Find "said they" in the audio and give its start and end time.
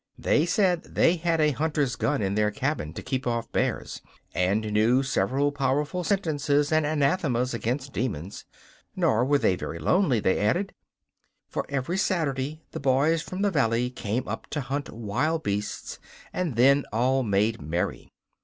0.47-1.17